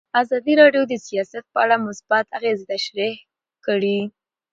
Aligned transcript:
ازادي 0.21 0.53
راډیو 0.61 0.83
د 0.91 0.93
سیاست 1.07 1.43
په 1.53 1.59
اړه 1.65 1.75
مثبت 1.87 2.25
اغېزې 2.37 2.65
تشریح 2.73 3.13
کړي. 3.65 3.99